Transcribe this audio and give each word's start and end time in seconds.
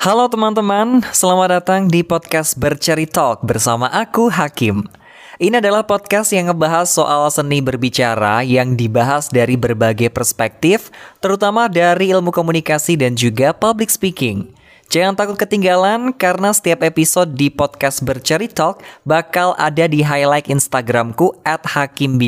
Halo 0.00 0.32
teman-teman, 0.32 1.04
selamat 1.12 1.60
datang 1.60 1.84
di 1.84 2.00
podcast 2.00 2.56
Berceri 2.56 3.04
Talk 3.04 3.44
bersama 3.44 3.84
aku 3.92 4.32
Hakim. 4.32 4.88
Ini 5.36 5.60
adalah 5.60 5.84
podcast 5.84 6.32
yang 6.32 6.48
ngebahas 6.48 6.88
soal 6.88 7.28
seni 7.28 7.60
berbicara 7.60 8.40
yang 8.40 8.80
dibahas 8.80 9.28
dari 9.28 9.60
berbagai 9.60 10.08
perspektif, 10.08 10.88
terutama 11.20 11.68
dari 11.68 12.16
ilmu 12.16 12.32
komunikasi 12.32 12.96
dan 12.96 13.12
juga 13.12 13.52
public 13.52 13.92
speaking. 13.92 14.48
Jangan 14.90 15.14
takut 15.14 15.38
ketinggalan 15.38 16.10
karena 16.10 16.50
setiap 16.50 16.82
episode 16.82 17.38
di 17.38 17.46
podcast 17.46 18.02
Berceri 18.02 18.50
Talk 18.50 18.82
bakal 19.06 19.54
ada 19.54 19.86
di 19.86 20.02
highlight 20.02 20.50
Instagramku 20.50 21.30
at 21.46 21.62
Hakim 21.62 22.18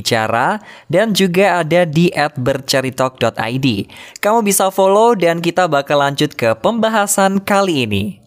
dan 0.86 1.10
juga 1.10 1.58
ada 1.58 1.82
di 1.82 2.14
at 2.14 2.38
berceritalk.id. 2.38 3.66
Kamu 4.22 4.46
bisa 4.46 4.70
follow 4.70 5.18
dan 5.18 5.42
kita 5.42 5.66
bakal 5.66 6.06
lanjut 6.06 6.38
ke 6.38 6.54
pembahasan 6.54 7.42
kali 7.42 7.82
ini. 7.82 8.22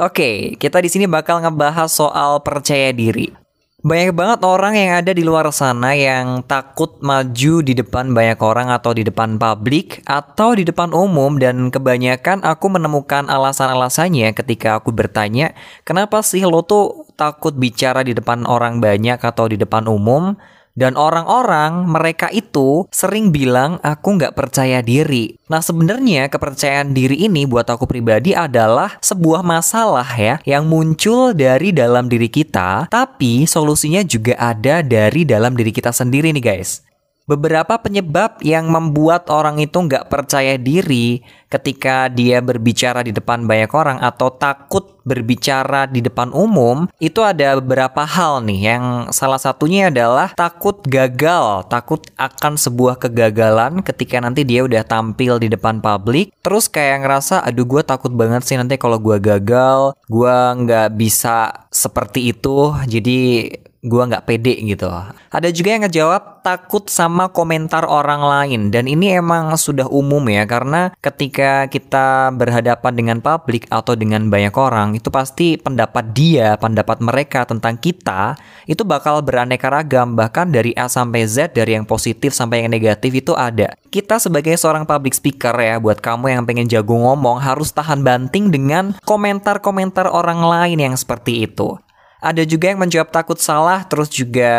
Oke, 0.00 0.56
kita 0.56 0.80
di 0.80 0.88
sini 0.88 1.04
bakal 1.04 1.44
ngebahas 1.44 1.92
soal 1.92 2.40
percaya 2.40 2.88
diri. 2.96 3.45
Banyak 3.86 4.18
banget 4.18 4.40
orang 4.42 4.74
yang 4.74 4.98
ada 4.98 5.14
di 5.14 5.22
luar 5.22 5.46
sana 5.54 5.94
yang 5.94 6.42
takut 6.42 6.98
maju 7.06 7.62
di 7.62 7.70
depan 7.70 8.10
banyak 8.10 8.34
orang 8.42 8.66
atau 8.74 8.90
di 8.90 9.06
depan 9.06 9.38
publik 9.38 10.02
atau 10.02 10.58
di 10.58 10.66
depan 10.66 10.90
umum 10.90 11.38
dan 11.38 11.70
kebanyakan 11.70 12.42
aku 12.42 12.66
menemukan 12.66 13.30
alasan-alasannya 13.30 14.34
ketika 14.34 14.82
aku 14.82 14.90
bertanya, 14.90 15.54
kenapa 15.86 16.18
sih 16.26 16.42
lo 16.42 16.66
tuh 16.66 17.06
takut 17.14 17.54
bicara 17.54 18.02
di 18.02 18.10
depan 18.10 18.42
orang 18.50 18.82
banyak 18.82 19.22
atau 19.22 19.46
di 19.46 19.54
depan 19.54 19.86
umum? 19.86 20.34
Dan 20.76 20.94
orang-orang 20.94 21.88
mereka 21.88 22.28
itu 22.30 22.84
sering 22.92 23.32
bilang 23.32 23.80
aku 23.80 24.20
nggak 24.20 24.36
percaya 24.36 24.84
diri. 24.84 25.34
Nah 25.48 25.64
sebenarnya 25.64 26.28
kepercayaan 26.28 26.92
diri 26.92 27.24
ini 27.26 27.48
buat 27.48 27.64
aku 27.66 27.88
pribadi 27.88 28.36
adalah 28.36 29.00
sebuah 29.00 29.40
masalah 29.40 30.06
ya 30.14 30.36
yang 30.44 30.68
muncul 30.68 31.32
dari 31.32 31.72
dalam 31.72 32.12
diri 32.12 32.28
kita, 32.28 32.92
tapi 32.92 33.48
solusinya 33.48 34.04
juga 34.04 34.36
ada 34.36 34.84
dari 34.84 35.24
dalam 35.24 35.56
diri 35.56 35.72
kita 35.72 35.90
sendiri 35.90 36.30
nih 36.36 36.44
guys. 36.44 36.85
Beberapa 37.26 37.74
penyebab 37.82 38.38
yang 38.38 38.70
membuat 38.70 39.26
orang 39.34 39.58
itu 39.58 39.74
nggak 39.82 40.06
percaya 40.06 40.54
diri 40.54 41.26
ketika 41.50 42.06
dia 42.06 42.38
berbicara 42.38 43.02
di 43.02 43.10
depan 43.10 43.50
banyak 43.50 43.70
orang 43.74 43.98
atau 43.98 44.30
takut 44.30 45.02
berbicara 45.02 45.90
di 45.90 46.02
depan 46.02 46.30
umum 46.30 46.86
itu 47.02 47.26
ada 47.26 47.58
beberapa 47.58 48.06
hal 48.06 48.46
nih. 48.46 48.70
Yang 48.70 48.84
salah 49.10 49.42
satunya 49.42 49.90
adalah 49.90 50.38
takut 50.38 50.78
gagal, 50.86 51.66
takut 51.66 52.06
akan 52.14 52.54
sebuah 52.54 53.02
kegagalan 53.02 53.82
ketika 53.82 54.22
nanti 54.22 54.46
dia 54.46 54.62
udah 54.62 54.86
tampil 54.86 55.42
di 55.42 55.50
depan 55.50 55.82
publik. 55.82 56.30
Terus 56.46 56.70
kayak 56.70 57.02
ngerasa 57.02 57.42
aduh 57.42 57.66
gue 57.66 57.82
takut 57.82 58.14
banget 58.14 58.46
sih 58.46 58.54
nanti 58.54 58.78
kalau 58.78 59.02
gue 59.02 59.18
gagal 59.18 59.98
gue 60.06 60.38
nggak 60.62 60.94
bisa 60.94 61.66
seperti 61.74 62.30
itu. 62.30 62.70
Jadi 62.86 63.50
gue 63.86 64.02
nggak 64.02 64.26
pede 64.26 64.58
gitu. 64.66 64.90
Ada 65.30 65.54
juga 65.54 65.68
yang 65.70 65.82
ngejawab 65.86 66.42
takut 66.42 66.90
sama 66.90 67.30
komentar 67.30 67.86
orang 67.86 68.22
lain 68.22 68.70
dan 68.74 68.90
ini 68.90 69.14
emang 69.14 69.54
sudah 69.54 69.86
umum 69.86 70.22
ya 70.26 70.42
karena 70.46 70.90
ketika 70.98 71.70
kita 71.70 72.30
berhadapan 72.34 72.92
dengan 72.94 73.18
publik 73.22 73.66
atau 73.70 73.94
dengan 73.94 74.26
banyak 74.26 74.54
orang 74.54 74.98
itu 74.98 75.10
pasti 75.10 75.54
pendapat 75.58 76.14
dia, 76.14 76.58
pendapat 76.58 76.98
mereka 77.02 77.46
tentang 77.46 77.78
kita 77.78 78.34
itu 78.66 78.82
bakal 78.82 79.22
beraneka 79.22 79.70
ragam 79.70 80.18
bahkan 80.18 80.50
dari 80.50 80.74
A 80.74 80.90
sampai 80.90 81.26
Z 81.26 81.54
dari 81.54 81.78
yang 81.78 81.86
positif 81.86 82.34
sampai 82.34 82.66
yang 82.66 82.74
negatif 82.74 83.14
itu 83.14 83.32
ada. 83.38 83.74
Kita 83.86 84.18
sebagai 84.18 84.58
seorang 84.58 84.82
public 84.84 85.14
speaker 85.14 85.54
ya 85.56 85.78
buat 85.78 86.02
kamu 86.02 86.34
yang 86.34 86.42
pengen 86.42 86.66
jago 86.66 86.98
ngomong 86.98 87.38
harus 87.38 87.70
tahan 87.70 88.02
banting 88.02 88.50
dengan 88.50 88.98
komentar-komentar 89.06 90.10
orang 90.10 90.42
lain 90.42 90.78
yang 90.82 90.94
seperti 90.98 91.46
itu. 91.46 91.78
Ada 92.16 92.48
juga 92.48 92.72
yang 92.72 92.80
menjawab 92.80 93.12
takut 93.12 93.36
salah, 93.36 93.84
terus 93.84 94.08
juga 94.08 94.52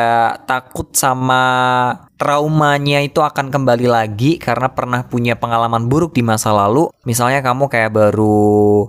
takut 0.45 0.93
sama 0.93 1.43
traumanya 2.21 3.01
itu 3.01 3.21
akan 3.21 3.49
kembali 3.49 3.89
lagi 3.89 4.37
karena 4.37 4.69
pernah 4.69 5.01
punya 5.05 5.33
pengalaman 5.33 5.89
buruk 5.89 6.13
di 6.13 6.21
masa 6.21 6.53
lalu. 6.53 6.93
Misalnya 7.01 7.41
kamu 7.41 7.65
kayak 7.65 7.93
baru 7.93 8.85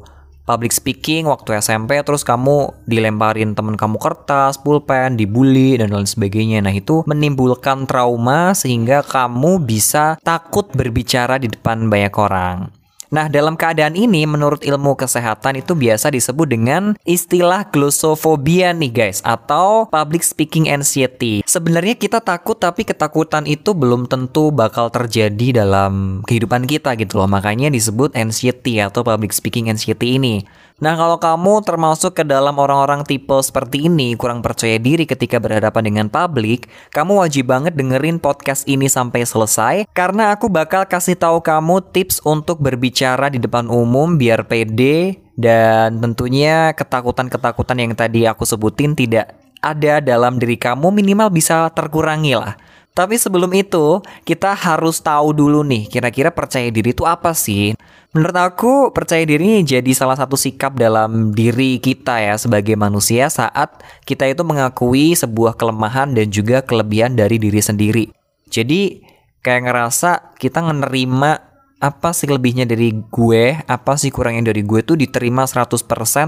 public 0.49 0.73
speaking 0.73 1.28
waktu 1.28 1.61
SMP 1.61 2.01
terus 2.01 2.25
kamu 2.25 2.73
dilemparin 2.89 3.53
temen 3.53 3.77
kamu 3.77 4.01
kertas, 4.01 4.57
pulpen, 4.57 5.21
dibully 5.21 5.77
dan 5.77 5.93
lain 5.93 6.09
sebagainya. 6.09 6.65
Nah, 6.65 6.73
itu 6.73 7.05
menimbulkan 7.05 7.84
trauma 7.84 8.57
sehingga 8.57 9.05
kamu 9.05 9.61
bisa 9.61 10.17
takut 10.25 10.73
berbicara 10.73 11.37
di 11.37 11.53
depan 11.53 11.93
banyak 11.93 12.15
orang. 12.17 12.78
Nah, 13.09 13.25
dalam 13.33 13.57
keadaan 13.57 13.97
ini 13.97 14.29
menurut 14.29 14.61
ilmu 14.61 14.93
kesehatan 14.93 15.65
itu 15.65 15.73
biasa 15.73 16.13
disebut 16.13 16.45
dengan 16.45 16.93
istilah 17.09 17.65
glossophobic 17.73 18.77
nih 18.77 18.93
guys 18.93 19.25
atau 19.25 19.89
public 19.89 20.21
speaking 20.21 20.69
anxiety. 20.69 21.41
Sebenarnya 21.49 21.97
kita 21.97 22.21
takut 22.21 22.61
tapi 22.61 22.85
ketakutan 22.85 23.49
itu 23.49 23.73
belum 23.73 24.13
tentu 24.13 24.53
bakal 24.53 24.93
terjadi 24.93 25.65
dalam 25.65 26.21
kehidupan 26.29 26.69
kita 26.69 26.93
gitu 27.01 27.25
loh. 27.25 27.29
Makanya 27.31 27.73
disebut 27.73 28.13
anxiety 28.13 28.77
atau 28.77 29.01
public 29.01 29.33
speaking 29.33 29.73
anxiety 29.73 30.21
ini. 30.21 30.45
Nah, 30.79 30.95
kalau 30.95 31.19
kamu 31.19 31.67
termasuk 31.67 32.23
ke 32.23 32.23
dalam 32.23 32.55
orang-orang 32.55 33.03
tipe 33.03 33.35
seperti 33.43 33.91
ini, 33.91 34.15
kurang 34.15 34.47
percaya 34.47 34.79
diri 34.79 35.11
ketika 35.11 35.43
berhadapan 35.43 35.91
dengan 35.91 36.07
publik, 36.07 36.71
kamu 36.95 37.19
wajib 37.19 37.51
banget 37.51 37.75
dengerin 37.75 38.23
podcast 38.23 38.63
ini 38.71 38.87
sampai 38.87 39.27
selesai 39.27 39.91
karena 39.91 40.31
aku 40.31 40.47
bakal 40.47 40.87
kasih 40.87 41.19
tahu 41.19 41.43
kamu 41.43 41.83
tips 41.91 42.23
untuk 42.23 42.63
berbicara 42.63 42.97
di 43.31 43.38
depan 43.38 43.70
umum 43.70 44.19
biar 44.19 44.50
pede 44.50 45.22
dan 45.38 46.03
tentunya 46.03 46.75
ketakutan-ketakutan 46.75 47.78
yang 47.78 47.92
tadi 47.94 48.26
aku 48.26 48.42
sebutin 48.42 48.98
tidak 48.98 49.38
ada 49.62 50.03
dalam 50.03 50.38
diri 50.38 50.59
kamu 50.59 50.91
minimal 50.91 51.31
bisa 51.31 51.70
terkurangi 51.70 52.34
lah. 52.34 52.59
Tapi 52.98 53.14
sebelum 53.14 53.54
itu, 53.54 54.03
kita 54.26 54.59
harus 54.59 54.98
tahu 54.98 55.31
dulu 55.31 55.62
nih, 55.62 55.86
kira-kira 55.86 56.34
percaya 56.34 56.66
diri 56.66 56.91
itu 56.91 57.06
apa 57.06 57.31
sih? 57.31 57.78
Menurut 58.10 58.34
aku, 58.34 58.72
percaya 58.91 59.22
diri 59.22 59.62
jadi 59.62 59.86
salah 59.94 60.19
satu 60.19 60.34
sikap 60.34 60.75
dalam 60.75 61.30
diri 61.30 61.78
kita 61.78 62.19
ya 62.19 62.34
sebagai 62.34 62.75
manusia 62.75 63.30
saat 63.30 63.70
kita 64.03 64.26
itu 64.26 64.42
mengakui 64.42 65.15
sebuah 65.15 65.54
kelemahan 65.54 66.10
dan 66.10 66.26
juga 66.26 66.59
kelebihan 66.59 67.15
dari 67.15 67.38
diri 67.38 67.62
sendiri. 67.62 68.04
Jadi, 68.50 68.98
kayak 69.47 69.70
ngerasa 69.70 70.34
kita 70.34 70.59
menerima 70.59 71.47
apa 71.78 72.11
sih 72.11 72.27
lebihnya 72.27 72.66
dari 72.66 72.91
gue, 72.91 73.55
apa 73.55 73.94
sih 73.94 74.11
kurangnya 74.11 74.50
dari 74.50 74.66
gue 74.66 74.83
tuh 74.83 74.99
diterima 74.99 75.47
100% 75.47 75.78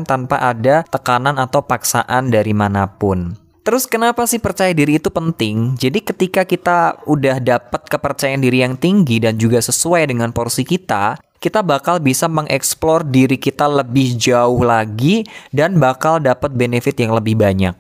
tanpa 0.07 0.39
ada 0.39 0.87
tekanan 0.87 1.43
atau 1.43 1.67
paksaan 1.67 2.31
dari 2.31 2.55
mana 2.55 2.87
pun. 2.87 3.35
Terus 3.61 3.85
kenapa 3.85 4.25
sih 4.25 4.41
percaya 4.41 4.73
diri 4.73 4.97
itu 4.97 5.13
penting? 5.13 5.77
Jadi 5.77 6.01
ketika 6.01 6.49
kita 6.49 7.05
udah 7.05 7.39
dapat 7.39 7.83
kepercayaan 7.87 8.41
diri 8.41 8.65
yang 8.65 8.75
tinggi 8.79 9.21
dan 9.21 9.37
juga 9.37 9.61
sesuai 9.61 10.09
dengan 10.09 10.33
porsi 10.33 10.65
kita, 10.65 11.21
kita 11.41 11.65
bakal 11.65 12.01
bisa 12.05 12.29
mengeksplor 12.29 13.05
diri 13.09 13.41
kita 13.41 13.65
lebih 13.65 14.17
jauh 14.21 14.61
lagi 14.61 15.25
dan 15.53 15.81
bakal 15.81 16.21
dapat 16.21 16.53
benefit 16.53 17.01
yang 17.01 17.17
lebih 17.17 17.37
banyak. 17.37 17.73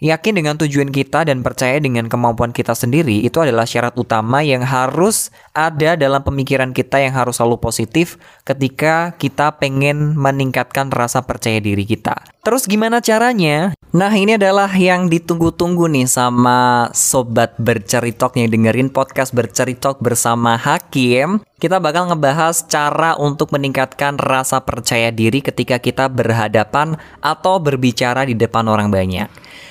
Yakin 0.00 0.32
dengan 0.32 0.56
tujuan 0.56 0.88
kita 0.88 1.28
dan 1.28 1.44
percaya 1.44 1.76
dengan 1.76 2.08
kemampuan 2.08 2.56
kita 2.56 2.72
sendiri 2.72 3.20
itu 3.20 3.36
adalah 3.36 3.68
syarat 3.68 3.92
utama 4.00 4.40
yang 4.40 4.64
harus 4.64 5.28
ada 5.52 5.92
dalam 5.92 6.24
pemikiran 6.24 6.72
kita 6.72 7.04
yang 7.04 7.12
harus 7.12 7.36
selalu 7.36 7.60
positif 7.60 8.16
ketika 8.48 9.12
kita 9.20 9.60
pengen 9.60 10.16
meningkatkan 10.16 10.88
rasa 10.88 11.20
percaya 11.20 11.60
diri 11.60 11.84
kita. 11.84 12.16
Terus 12.40 12.64
gimana 12.64 13.04
caranya? 13.04 13.76
Nah 13.92 14.08
ini 14.16 14.40
adalah 14.40 14.72
yang 14.72 15.12
ditunggu-tunggu 15.12 15.84
nih 15.92 16.08
sama 16.08 16.88
sobat 16.96 17.52
berceritok 17.60 18.40
yang 18.40 18.48
dengerin 18.48 18.88
podcast 18.88 19.36
berceritok 19.36 20.00
bersama 20.00 20.56
Hakim. 20.56 21.44
Kita 21.60 21.76
bakal 21.76 22.08
ngebahas 22.08 22.64
cara 22.72 23.20
untuk 23.20 23.52
meningkatkan 23.52 24.16
rasa 24.16 24.64
percaya 24.64 25.12
diri 25.12 25.44
ketika 25.44 25.76
kita 25.76 26.08
berhadapan 26.08 26.96
atau 27.20 27.60
berbicara 27.60 28.24
di 28.24 28.32
depan 28.32 28.64
orang 28.64 28.88
banyak. 28.88 29.28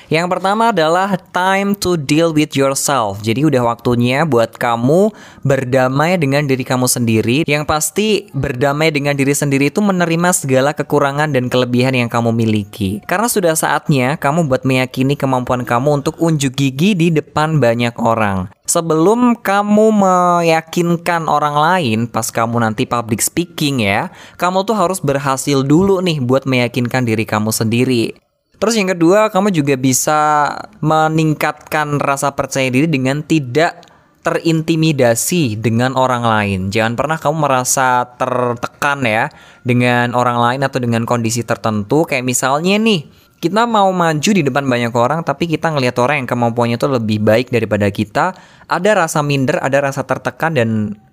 Yang 0.09 0.25
pertama 0.33 0.73
adalah 0.73 1.13
time 1.29 1.77
to 1.77 1.93
deal 1.93 2.33
with 2.33 2.57
yourself. 2.57 3.21
Jadi 3.21 3.45
udah 3.45 3.61
waktunya 3.61 4.25
buat 4.25 4.57
kamu 4.57 5.13
berdamai 5.45 6.17
dengan 6.17 6.49
diri 6.49 6.65
kamu 6.65 6.89
sendiri. 6.89 7.45
Yang 7.45 7.63
pasti 7.69 8.07
berdamai 8.33 8.89
dengan 8.89 9.13
diri 9.13 9.37
sendiri 9.37 9.69
itu 9.69 9.85
menerima 9.85 10.33
segala 10.33 10.73
kekurangan 10.73 11.29
dan 11.29 11.45
kelebihan 11.45 11.93
yang 11.93 12.09
kamu 12.09 12.33
miliki. 12.33 13.05
Karena 13.05 13.29
sudah 13.29 13.53
saatnya 13.53 14.17
kamu 14.17 14.49
buat 14.49 14.65
meyakini 14.65 15.13
kemampuan 15.13 15.61
kamu 15.61 16.01
untuk 16.01 16.17
unjuk 16.17 16.57
gigi 16.57 16.97
di 16.97 17.13
depan 17.13 17.61
banyak 17.61 17.93
orang. 18.01 18.49
Sebelum 18.65 19.37
kamu 19.37 19.93
meyakinkan 19.93 21.29
orang 21.29 21.53
lain 21.53 21.99
pas 22.09 22.25
kamu 22.33 22.65
nanti 22.65 22.89
public 22.89 23.21
speaking 23.21 23.85
ya, 23.85 24.09
kamu 24.41 24.65
tuh 24.65 24.73
harus 24.73 24.97
berhasil 25.01 25.61
dulu 25.61 26.01
nih 26.01 26.17
buat 26.17 26.49
meyakinkan 26.49 27.05
diri 27.05 27.29
kamu 27.29 27.53
sendiri. 27.53 28.28
Terus 28.59 28.75
yang 28.75 28.91
kedua, 28.91 29.31
kamu 29.31 29.55
juga 29.55 29.79
bisa 29.79 30.51
meningkatkan 30.83 31.95
rasa 31.95 32.35
percaya 32.35 32.67
diri 32.67 32.91
dengan 32.91 33.23
tidak 33.23 33.87
terintimidasi 34.19 35.55
dengan 35.55 35.95
orang 35.95 36.27
lain. 36.27 36.59
Jangan 36.67 36.99
pernah 36.99 37.15
kamu 37.15 37.35
merasa 37.39 38.03
tertekan 38.19 38.99
ya 39.07 39.31
dengan 39.63 40.11
orang 40.11 40.37
lain 40.37 40.61
atau 40.67 40.83
dengan 40.83 41.07
kondisi 41.07 41.47
tertentu. 41.47 42.03
Kayak 42.03 42.27
misalnya 42.27 42.75
nih, 42.75 43.07
kita 43.39 43.63
mau 43.63 43.87
maju 43.95 44.29
di 44.35 44.43
depan 44.43 44.67
banyak 44.67 44.91
orang 44.91 45.23
tapi 45.23 45.47
kita 45.47 45.71
ngelihat 45.71 45.95
orang 46.03 46.23
yang 46.23 46.29
kemampuannya 46.29 46.75
itu 46.75 46.87
lebih 46.91 47.23
baik 47.23 47.47
daripada 47.47 47.87
kita, 47.87 48.35
ada 48.67 48.91
rasa 48.91 49.23
minder, 49.23 49.63
ada 49.63 49.79
rasa 49.79 50.03
tertekan 50.03 50.51
dan 50.51 50.69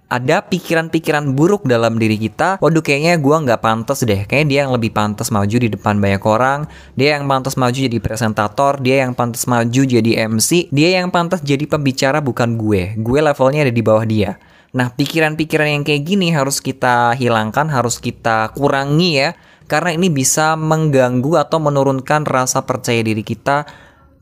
ada 0.06 0.38
pikiran-pikiran 0.46 1.34
buruk 1.34 1.66
dalam 1.66 1.98
diri 1.98 2.14
kita. 2.14 2.62
Waduh 2.62 2.82
kayaknya 2.82 3.18
gue 3.18 3.36
nggak 3.42 3.58
pantas 3.58 4.06
deh. 4.06 4.22
Kayaknya 4.22 4.46
dia 4.46 4.58
yang 4.66 4.72
lebih 4.78 4.94
pantas 4.94 5.34
maju 5.34 5.56
di 5.58 5.66
depan 5.66 5.98
banyak 5.98 6.22
orang. 6.22 6.70
Dia 6.94 7.18
yang 7.18 7.26
pantas 7.26 7.58
maju 7.58 7.74
jadi 7.74 7.98
presentator. 7.98 8.78
Dia 8.78 9.02
yang 9.02 9.18
pantas 9.18 9.50
maju 9.50 9.82
jadi 9.82 10.30
MC. 10.30 10.70
Dia 10.70 11.02
yang 11.02 11.10
pantas 11.10 11.42
jadi 11.42 11.66
pembicara 11.66 12.22
bukan 12.22 12.54
gue. 12.54 12.94
Gue 13.02 13.18
levelnya 13.18 13.66
ada 13.66 13.74
di 13.74 13.82
bawah 13.82 14.06
dia. 14.06 14.38
Nah 14.70 14.94
pikiran-pikiran 14.94 15.68
yang 15.74 15.82
kayak 15.82 16.06
gini 16.06 16.30
harus 16.30 16.62
kita 16.62 17.18
hilangkan, 17.18 17.66
harus 17.66 17.98
kita 17.98 18.54
kurangi 18.54 19.10
ya. 19.26 19.30
Karena 19.66 19.90
ini 19.90 20.06
bisa 20.06 20.54
mengganggu 20.54 21.42
atau 21.42 21.58
menurunkan 21.58 22.22
rasa 22.22 22.62
percaya 22.62 23.02
diri 23.02 23.26
kita 23.26 23.66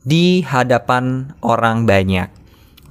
di 0.01 0.41
hadapan 0.41 1.37
orang 1.45 1.85
banyak. 1.85 2.33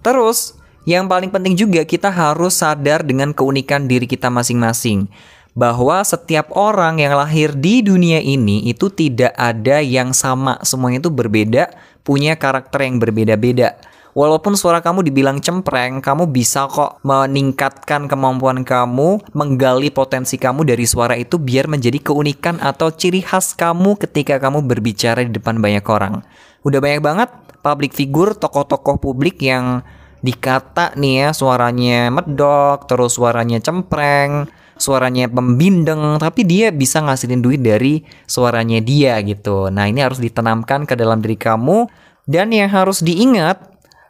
Terus, 0.06 0.54
yang 0.84 1.08
paling 1.08 1.32
penting 1.32 1.56
juga 1.56 1.80
kita 1.84 2.12
harus 2.12 2.60
sadar 2.60 3.00
dengan 3.00 3.32
keunikan 3.32 3.88
diri 3.88 4.04
kita 4.04 4.28
masing-masing 4.28 5.08
bahwa 5.54 6.02
setiap 6.02 6.50
orang 6.52 6.98
yang 6.98 7.14
lahir 7.14 7.54
di 7.54 7.80
dunia 7.80 8.18
ini 8.18 8.66
itu 8.68 8.90
tidak 8.90 9.32
ada 9.38 9.78
yang 9.80 10.10
sama, 10.10 10.58
semuanya 10.66 10.98
itu 10.98 11.10
berbeda, 11.14 11.70
punya 12.02 12.34
karakter 12.34 12.84
yang 12.84 12.98
berbeda-beda. 12.98 13.78
Walaupun 14.14 14.54
suara 14.54 14.78
kamu 14.78 15.10
dibilang 15.10 15.42
cempreng, 15.42 15.98
kamu 15.98 16.30
bisa 16.30 16.70
kok 16.70 17.02
meningkatkan 17.02 18.06
kemampuan 18.06 18.62
kamu, 18.62 19.18
menggali 19.34 19.90
potensi 19.90 20.38
kamu 20.38 20.62
dari 20.62 20.86
suara 20.86 21.18
itu 21.18 21.34
biar 21.34 21.66
menjadi 21.66 21.98
keunikan 21.98 22.62
atau 22.62 22.94
ciri 22.94 23.26
khas 23.26 23.58
kamu 23.58 23.98
ketika 23.98 24.38
kamu 24.38 24.62
berbicara 24.62 25.26
di 25.26 25.34
depan 25.34 25.58
banyak 25.58 25.82
orang. 25.90 26.22
Udah 26.62 26.78
banyak 26.78 27.02
banget 27.02 27.30
public 27.58 27.90
figure, 27.90 28.38
tokoh-tokoh 28.38 29.02
publik 29.02 29.42
yang 29.42 29.82
dikata 30.24 30.96
nih 30.96 31.28
ya 31.28 31.28
suaranya 31.36 32.08
medok, 32.08 32.88
terus 32.88 33.20
suaranya 33.20 33.60
cempreng, 33.60 34.48
suaranya 34.80 35.28
pembindeng, 35.28 36.16
tapi 36.16 36.48
dia 36.48 36.72
bisa 36.72 37.04
ngasilin 37.04 37.44
duit 37.44 37.60
dari 37.60 38.00
suaranya 38.24 38.80
dia 38.80 39.20
gitu. 39.20 39.68
Nah 39.68 39.84
ini 39.84 40.00
harus 40.00 40.24
ditanamkan 40.24 40.88
ke 40.88 40.96
dalam 40.96 41.20
diri 41.20 41.36
kamu 41.36 41.92
dan 42.24 42.48
yang 42.56 42.72
harus 42.72 43.04
diingat 43.04 43.60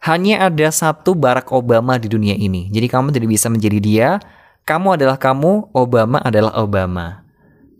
hanya 0.06 0.46
ada 0.46 0.68
satu 0.70 1.16
Barack 1.18 1.50
Obama 1.50 1.98
di 1.98 2.06
dunia 2.06 2.36
ini. 2.36 2.70
Jadi 2.70 2.86
kamu 2.86 3.10
tidak 3.10 3.28
bisa 3.34 3.48
menjadi 3.50 3.78
dia. 3.80 4.08
Kamu 4.64 4.96
adalah 4.96 5.20
kamu, 5.20 5.76
Obama 5.76 6.20
adalah 6.24 6.56
Obama. 6.60 7.24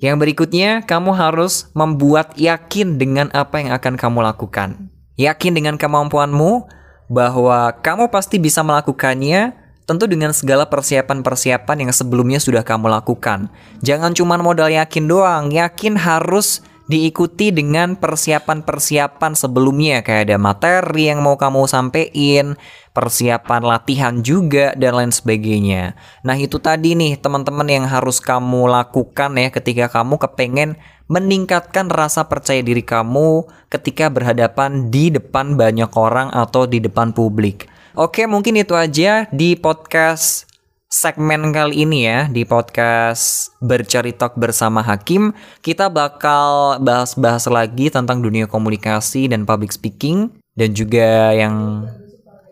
Yang 0.00 0.16
berikutnya, 0.20 0.84
kamu 0.84 1.16
harus 1.16 1.72
membuat 1.72 2.36
yakin 2.36 3.00
dengan 3.00 3.32
apa 3.32 3.60
yang 3.60 3.72
akan 3.72 3.96
kamu 3.96 4.20
lakukan. 4.20 4.92
Yakin 5.16 5.56
dengan 5.56 5.80
kemampuanmu, 5.80 6.68
bahwa 7.08 7.72
kamu 7.80 8.08
pasti 8.08 8.40
bisa 8.40 8.64
melakukannya 8.64 9.52
tentu 9.84 10.08
dengan 10.08 10.32
segala 10.32 10.64
persiapan-persiapan 10.64 11.88
yang 11.88 11.92
sebelumnya 11.92 12.40
sudah 12.40 12.64
kamu 12.64 12.88
lakukan. 12.88 13.52
Jangan 13.84 14.16
cuma 14.16 14.40
modal 14.40 14.72
yakin 14.72 15.04
doang, 15.04 15.52
yakin 15.52 16.00
harus 16.00 16.64
diikuti 16.84 17.48
dengan 17.48 17.96
persiapan-persiapan 17.96 19.32
sebelumnya 19.32 20.04
kayak 20.04 20.28
ada 20.28 20.36
materi 20.36 21.08
yang 21.08 21.24
mau 21.24 21.40
kamu 21.40 21.64
sampein, 21.64 22.60
persiapan 22.92 23.62
latihan 23.64 24.20
juga 24.20 24.76
dan 24.76 25.00
lain 25.00 25.12
sebagainya. 25.12 25.96
Nah, 26.20 26.36
itu 26.36 26.60
tadi 26.60 26.92
nih 26.92 27.16
teman-teman 27.16 27.64
yang 27.68 27.86
harus 27.88 28.20
kamu 28.20 28.68
lakukan 28.68 29.32
ya 29.40 29.48
ketika 29.48 29.88
kamu 29.88 30.20
kepengen 30.20 30.76
meningkatkan 31.08 31.92
rasa 31.92 32.28
percaya 32.28 32.64
diri 32.64 32.80
kamu 32.80 33.44
ketika 33.68 34.08
berhadapan 34.08 34.88
di 34.88 35.12
depan 35.12 35.56
banyak 35.56 35.92
orang 35.96 36.32
atau 36.32 36.64
di 36.64 36.80
depan 36.80 37.12
publik. 37.12 37.68
Oke, 37.94 38.26
mungkin 38.26 38.58
itu 38.58 38.74
aja 38.74 39.30
di 39.30 39.54
podcast 39.54 40.53
segmen 40.94 41.50
kali 41.50 41.82
ini 41.82 42.06
ya 42.06 42.30
di 42.30 42.46
podcast 42.46 43.50
berceritok 43.58 44.38
bersama 44.38 44.78
Hakim 44.78 45.34
kita 45.58 45.90
bakal 45.90 46.78
bahas-bahas 46.78 47.50
lagi 47.50 47.90
tentang 47.90 48.22
dunia 48.22 48.46
komunikasi 48.46 49.26
dan 49.26 49.42
public 49.42 49.74
speaking 49.74 50.30
dan 50.54 50.70
juga 50.70 51.34
yang 51.34 51.82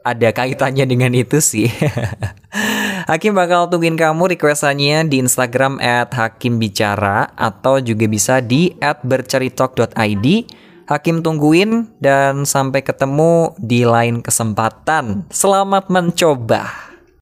ada 0.03 0.35
kaitannya 0.35 0.83
dengan 0.83 1.15
itu 1.15 1.39
sih. 1.39 1.71
Hakim 3.11 3.39
bakal 3.39 3.71
tungguin 3.71 3.95
kamu 3.95 4.35
requestannya 4.35 5.07
di 5.07 5.23
Instagram 5.23 5.79
at 5.79 6.11
Hakim 6.11 6.59
Bicara 6.59 7.31
atau 7.39 7.79
juga 7.79 8.11
bisa 8.11 8.43
di 8.43 8.75
at 8.83 8.99
berceritok.id. 9.07 10.27
Hakim 10.91 11.23
tungguin 11.23 11.87
dan 12.03 12.43
sampai 12.43 12.83
ketemu 12.83 13.55
di 13.63 13.87
lain 13.87 14.19
kesempatan. 14.19 15.31
Selamat 15.31 15.87
mencoba. 15.87 16.92